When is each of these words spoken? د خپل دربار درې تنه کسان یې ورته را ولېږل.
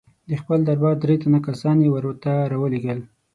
د 0.29 0.31
خپل 0.41 0.59
دربار 0.67 0.95
درې 1.03 1.15
تنه 1.23 1.39
کسان 1.47 1.77
یې 1.83 1.89
ورته 1.91 2.31
را 2.51 2.57
ولېږل. 2.61 2.99